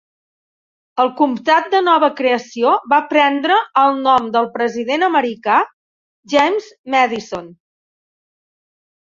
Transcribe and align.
El 1.01 1.09
comtat 1.17 1.67
de 1.73 1.81
nova 1.87 2.09
creació 2.21 2.71
va 2.93 2.99
prendre 3.11 3.59
el 3.83 4.01
nom 4.07 4.31
del 4.37 4.49
president 4.57 5.07
americà 5.09 5.59
James 6.35 6.73
Madison. 6.97 7.55